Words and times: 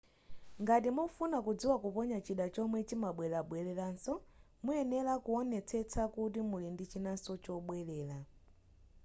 ngati 0.63 0.89
mukufuna 0.95 1.37
kudziwa 1.45 1.75
kuponya 1.83 2.17
chida 2.25 2.45
chomwe 2.53 2.79
chimabweleranso 2.87 4.13
muyenera 4.63 5.13
kuwonetsetsa 5.23 6.01
kuti 6.13 6.39
muli 6.49 6.67
ndi 6.73 6.83
chinanso 6.91 7.31
chobwelera 7.43 8.17